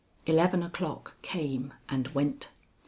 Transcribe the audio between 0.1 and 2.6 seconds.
Eleven o'clock came and went.